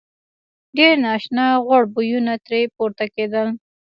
ډېر 0.77 0.93
نا 1.03 1.09
آشنا 1.17 1.47
غوړ 1.65 1.83
بویونه 1.93 2.33
ترې 2.45 2.61
پورته 2.75 3.05
کېدل. 3.15 3.47